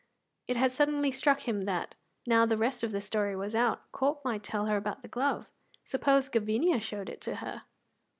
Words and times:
It 0.47 0.55
had 0.57 0.71
suddenly 0.71 1.11
struck 1.11 1.41
him 1.41 1.65
that, 1.65 1.93
now 2.25 2.47
the 2.47 2.57
rest 2.57 2.81
of 2.81 2.91
the 2.91 3.01
story 3.01 3.35
was 3.35 3.53
out, 3.53 3.91
Corp 3.91 4.25
might 4.25 4.41
tell 4.41 4.65
her 4.65 4.75
about 4.75 5.03
the 5.03 5.07
glove. 5.07 5.47
Suppose 5.83 6.27
Gavinia 6.27 6.79
showed 6.81 7.07
it 7.07 7.21
to 7.21 7.35
her! 7.35 7.65